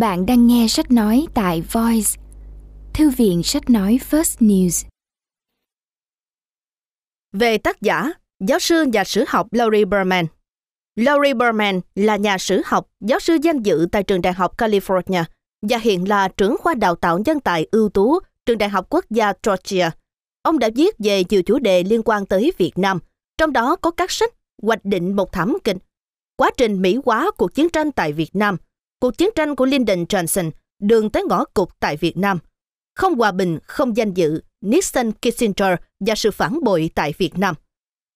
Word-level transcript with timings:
Bạn 0.00 0.26
đang 0.26 0.46
nghe 0.46 0.66
sách 0.68 0.90
nói 0.90 1.26
tại 1.34 1.62
Voice, 1.72 2.10
thư 2.94 3.10
viện 3.10 3.42
sách 3.42 3.70
nói 3.70 3.98
First 4.10 4.38
News. 4.38 4.86
Về 7.32 7.58
tác 7.58 7.82
giả, 7.82 8.12
giáo 8.40 8.58
sư 8.58 8.82
nhà 8.82 9.04
sử 9.04 9.24
học 9.28 9.46
Laurie 9.50 9.84
Berman. 9.84 10.26
Laurie 10.96 11.34
Berman 11.34 11.80
là 11.94 12.16
nhà 12.16 12.38
sử 12.38 12.62
học, 12.64 12.90
giáo 13.00 13.20
sư 13.20 13.38
danh 13.42 13.62
dự 13.62 13.86
tại 13.92 14.02
trường 14.02 14.22
Đại 14.22 14.32
học 14.32 14.58
California 14.58 15.24
và 15.62 15.78
hiện 15.78 16.08
là 16.08 16.28
trưởng 16.28 16.56
khoa 16.58 16.74
đào 16.74 16.94
tạo 16.94 17.18
nhân 17.18 17.40
tài 17.40 17.66
ưu 17.70 17.88
tú 17.88 18.18
trường 18.46 18.58
Đại 18.58 18.68
học 18.68 18.86
Quốc 18.90 19.04
gia 19.10 19.32
Georgia. 19.42 19.90
Ông 20.42 20.58
đã 20.58 20.70
viết 20.74 20.94
về 20.98 21.24
nhiều 21.28 21.42
chủ 21.42 21.58
đề 21.58 21.82
liên 21.82 22.02
quan 22.04 22.26
tới 22.26 22.52
Việt 22.58 22.78
Nam, 22.78 22.98
trong 23.38 23.52
đó 23.52 23.76
có 23.76 23.90
các 23.90 24.10
sách 24.10 24.32
Hoạch 24.62 24.84
định 24.84 25.16
một 25.16 25.32
thảm 25.32 25.56
kịch, 25.64 25.76
quá 26.36 26.50
trình 26.56 26.82
Mỹ 26.82 26.98
hóa 27.04 27.30
cuộc 27.36 27.54
chiến 27.54 27.68
tranh 27.68 27.92
tại 27.92 28.12
Việt 28.12 28.36
Nam, 28.36 28.56
cuộc 29.02 29.18
chiến 29.18 29.28
tranh 29.34 29.56
của 29.56 29.66
Lyndon 29.66 30.04
Johnson, 30.04 30.50
đường 30.82 31.10
tới 31.10 31.24
ngõ 31.28 31.44
cụt 31.44 31.68
tại 31.80 31.96
Việt 31.96 32.16
Nam, 32.16 32.38
không 32.96 33.14
hòa 33.14 33.32
bình, 33.32 33.58
không 33.62 33.96
danh 33.96 34.14
dự, 34.14 34.40
Nixon 34.60 35.12
Kissinger 35.12 35.74
và 36.00 36.14
sự 36.14 36.30
phản 36.30 36.64
bội 36.64 36.90
tại 36.94 37.14
Việt 37.18 37.38
Nam. 37.38 37.54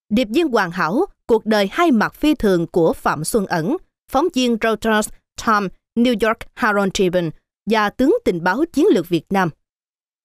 Điệp 0.09 0.29
viên 0.35 0.49
hoàn 0.49 0.71
hảo, 0.71 1.05
cuộc 1.27 1.47
đời 1.47 1.69
hai 1.73 1.91
mặt 1.91 2.15
phi 2.15 2.35
thường 2.35 2.67
của 2.67 2.93
Phạm 2.93 3.25
Xuân 3.25 3.47
Ẩn, 3.47 3.77
phóng 4.11 4.27
viên 4.35 4.57
Reuters, 4.63 5.09
Tom 5.47 5.69
New 5.99 6.29
York 6.29 6.39
Harold 6.55 6.91
Tribune 6.95 7.31
và 7.71 7.91
tướng 7.91 8.17
tình 8.25 8.45
báo 8.45 8.65
chiến 8.73 8.87
lược 8.91 9.09
Việt 9.09 9.25
Nam. 9.31 9.51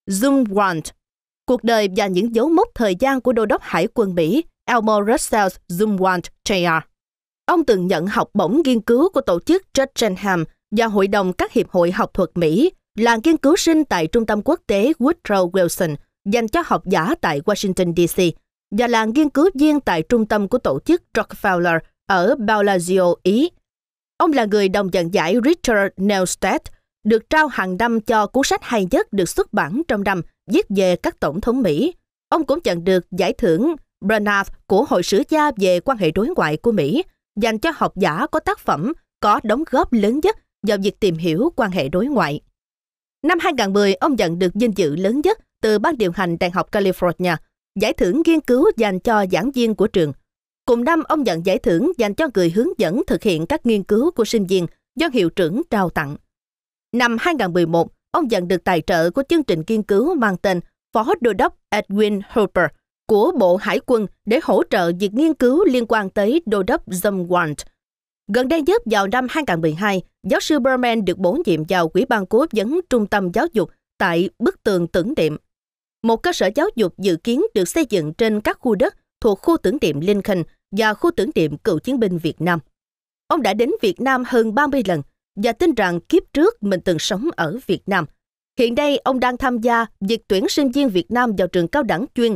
Zoom 0.09 0.43
Warrant, 0.43 0.91
cuộc 1.45 1.63
đời 1.63 1.89
và 1.95 2.07
những 2.07 2.35
dấu 2.35 2.49
mốc 2.49 2.67
thời 2.75 2.95
gian 2.95 3.21
của 3.21 3.33
đô 3.33 3.45
đốc 3.45 3.61
hải 3.61 3.87
quân 3.93 4.15
Mỹ 4.15 4.43
Elmore 4.65 5.11
Russell 5.11 5.47
Zoom 5.67 5.97
Warrant 5.97 6.21
Jr. 6.45 6.81
Ông 7.45 7.63
từng 7.63 7.87
nhận 7.87 8.07
học 8.07 8.29
bổng 8.33 8.61
nghiên 8.65 8.81
cứu 8.81 9.09
của 9.09 9.21
tổ 9.21 9.39
chức 9.39 9.63
Guggenheim 9.77 10.43
và 10.71 10.85
Hội 10.85 11.07
đồng 11.07 11.33
các 11.33 11.53
hiệp 11.53 11.69
hội 11.69 11.91
học 11.91 12.13
thuật 12.13 12.29
Mỹ, 12.35 12.71
là 12.97 13.17
nghiên 13.23 13.37
cứu 13.37 13.55
sinh 13.55 13.85
tại 13.85 14.07
Trung 14.07 14.25
tâm 14.25 14.41
Quốc 14.45 14.59
tế 14.67 14.91
Woodrow 14.99 15.51
Wilson 15.51 15.95
dành 16.25 16.47
cho 16.47 16.63
học 16.65 16.85
giả 16.85 17.15
tại 17.21 17.41
Washington, 17.41 17.93
D.C. 17.95 18.21
và 18.77 18.87
là 18.87 19.05
nghiên 19.05 19.29
cứu 19.29 19.49
viên 19.55 19.79
tại 19.79 20.01
trung 20.01 20.25
tâm 20.25 20.47
của 20.47 20.57
tổ 20.57 20.79
chức 20.85 21.03
Rockefeller 21.13 21.79
ở 22.07 22.35
Bellagio, 22.35 23.13
Ý. 23.23 23.49
Ông 24.17 24.33
là 24.33 24.45
người 24.45 24.69
đồng 24.69 24.89
nhận 24.91 25.13
giải 25.13 25.35
Richard 25.45 25.93
Neustadt, 25.97 26.63
được 27.03 27.29
trao 27.29 27.47
hàng 27.47 27.77
năm 27.77 28.01
cho 28.01 28.27
cuốn 28.27 28.43
sách 28.43 28.63
hay 28.63 28.87
nhất 28.91 29.13
được 29.13 29.29
xuất 29.29 29.53
bản 29.53 29.81
trong 29.87 30.03
năm 30.03 30.21
viết 30.51 30.65
về 30.69 30.95
các 30.95 31.19
tổng 31.19 31.41
thống 31.41 31.61
Mỹ. 31.61 31.93
Ông 32.29 32.45
cũng 32.45 32.59
nhận 32.63 32.83
được 32.83 33.05
giải 33.11 33.33
thưởng 33.33 33.75
Bernard 34.05 34.49
của 34.67 34.85
Hội 34.89 35.03
sử 35.03 35.23
gia 35.29 35.51
về 35.57 35.79
quan 35.79 35.97
hệ 35.97 36.11
đối 36.11 36.27
ngoại 36.35 36.57
của 36.57 36.71
Mỹ, 36.71 37.03
dành 37.35 37.59
cho 37.59 37.71
học 37.75 37.93
giả 37.95 38.27
có 38.31 38.39
tác 38.39 38.59
phẩm 38.59 38.93
có 39.19 39.39
đóng 39.43 39.63
góp 39.71 39.93
lớn 39.93 40.19
nhất 40.23 40.37
vào 40.67 40.77
việc 40.83 40.99
tìm 40.99 41.15
hiểu 41.15 41.53
quan 41.55 41.71
hệ 41.71 41.89
đối 41.89 42.05
ngoại. 42.05 42.41
Năm 43.23 43.39
2010, 43.41 43.93
ông 43.93 44.15
nhận 44.15 44.39
được 44.39 44.53
danh 44.53 44.71
dự 44.71 44.95
lớn 44.95 45.21
nhất 45.23 45.39
từ 45.61 45.79
Ban 45.79 45.97
điều 45.97 46.11
hành 46.11 46.37
Đại 46.39 46.49
học 46.49 46.71
California, 46.71 47.35
giải 47.79 47.93
thưởng 47.93 48.21
nghiên 48.25 48.39
cứu 48.39 48.71
dành 48.77 48.99
cho 48.99 49.25
giảng 49.31 49.51
viên 49.51 49.75
của 49.75 49.87
trường. 49.87 50.13
Cùng 50.65 50.83
năm, 50.83 51.03
ông 51.03 51.23
nhận 51.23 51.45
giải 51.45 51.57
thưởng 51.57 51.91
dành 51.97 52.15
cho 52.15 52.27
người 52.33 52.49
hướng 52.49 52.67
dẫn 52.77 53.01
thực 53.07 53.23
hiện 53.23 53.45
các 53.45 53.65
nghiên 53.65 53.83
cứu 53.83 54.11
của 54.11 54.25
sinh 54.25 54.45
viên 54.45 54.67
do 54.95 55.07
hiệu 55.13 55.29
trưởng 55.29 55.61
trao 55.69 55.89
tặng. 55.89 56.15
Năm 56.91 57.17
2011, 57.19 57.91
ông 58.11 58.27
nhận 58.27 58.47
được 58.47 58.63
tài 58.63 58.81
trợ 58.81 59.11
của 59.11 59.23
chương 59.29 59.43
trình 59.43 59.63
nghiên 59.67 59.83
cứu 59.83 60.15
mang 60.15 60.37
tên 60.37 60.59
Phó 60.93 61.13
Đô 61.21 61.33
đốc 61.33 61.57
Edwin 61.69 62.21
Hooper 62.29 62.65
của 63.11 63.31
Bộ 63.39 63.55
Hải 63.55 63.79
quân 63.85 64.07
để 64.25 64.39
hỗ 64.43 64.63
trợ 64.69 64.91
việc 64.99 65.13
nghiên 65.13 65.33
cứu 65.33 65.65
liên 65.65 65.85
quan 65.87 66.09
tới 66.09 66.41
Đô 66.45 66.63
đốc 66.63 66.89
Zumwalt. 66.89 67.55
Gần 68.33 68.47
đây 68.47 68.61
nhất 68.61 68.81
vào 68.85 69.07
năm 69.07 69.27
2012, 69.29 70.01
giáo 70.23 70.39
sư 70.39 70.59
Berman 70.59 71.05
được 71.05 71.17
bổ 71.17 71.37
nhiệm 71.45 71.63
vào 71.69 71.89
Quỹ 71.89 72.05
ban 72.05 72.25
cố 72.25 72.45
vấn 72.51 72.79
Trung 72.89 73.07
tâm 73.07 73.31
Giáo 73.33 73.47
dục 73.53 73.69
tại 73.97 74.29
Bức 74.39 74.63
tường 74.63 74.87
tưởng 74.87 75.13
niệm. 75.17 75.37
Một 76.03 76.17
cơ 76.17 76.33
sở 76.33 76.49
giáo 76.55 76.67
dục 76.75 76.93
dự 76.97 77.15
kiến 77.15 77.41
được 77.53 77.65
xây 77.65 77.85
dựng 77.89 78.13
trên 78.13 78.41
các 78.41 78.57
khu 78.59 78.75
đất 78.75 78.95
thuộc 79.21 79.39
khu 79.41 79.57
tưởng 79.57 79.77
niệm 79.81 79.99
Lincoln 79.99 80.43
và 80.71 80.93
khu 80.93 81.11
tưởng 81.11 81.29
niệm 81.35 81.57
cựu 81.57 81.79
chiến 81.79 81.99
binh 81.99 82.17
Việt 82.17 82.41
Nam. 82.41 82.59
Ông 83.27 83.41
đã 83.41 83.53
đến 83.53 83.71
Việt 83.81 84.01
Nam 84.01 84.23
hơn 84.27 84.55
30 84.55 84.81
lần 84.85 85.01
và 85.35 85.51
tin 85.51 85.73
rằng 85.75 85.99
kiếp 86.01 86.23
trước 86.33 86.63
mình 86.63 86.79
từng 86.85 86.99
sống 86.99 87.29
ở 87.35 87.59
Việt 87.67 87.81
Nam. 87.85 88.05
Hiện 88.59 88.75
nay, 88.75 88.97
ông 88.97 89.19
đang 89.19 89.37
tham 89.37 89.57
gia 89.57 89.85
việc 89.99 90.27
tuyển 90.27 90.49
sinh 90.49 90.71
viên 90.71 90.89
Việt 90.89 91.11
Nam 91.11 91.35
vào 91.37 91.47
trường 91.47 91.67
cao 91.67 91.83
đẳng 91.83 92.05
chuyên 92.15 92.35